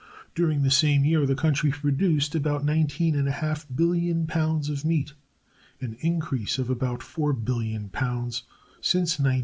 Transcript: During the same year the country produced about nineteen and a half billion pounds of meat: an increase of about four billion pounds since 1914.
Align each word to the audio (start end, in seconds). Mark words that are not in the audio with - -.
During 0.33 0.63
the 0.63 0.71
same 0.71 1.05
year 1.05 1.27
the 1.27 1.35
country 1.35 1.69
produced 1.69 2.33
about 2.33 2.65
nineteen 2.65 3.13
and 3.15 3.27
a 3.27 3.31
half 3.31 3.67
billion 3.71 4.25
pounds 4.25 4.67
of 4.67 4.83
meat: 4.83 5.13
an 5.79 5.95
increase 5.99 6.57
of 6.57 6.71
about 6.71 7.03
four 7.03 7.33
billion 7.33 7.89
pounds 7.89 8.41
since 8.81 9.19
1914. 9.19 9.39